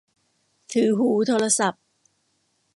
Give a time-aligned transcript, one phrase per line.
[0.71, 1.83] ถือหูโทรศัพท์